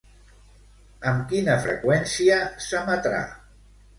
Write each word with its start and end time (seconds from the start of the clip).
Amb 1.11 1.27
quina 1.33 1.57
freqüència 1.67 2.39
s'emetrà? 2.69 3.23